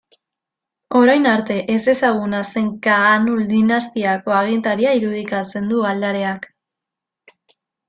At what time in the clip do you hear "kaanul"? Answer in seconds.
2.87-3.45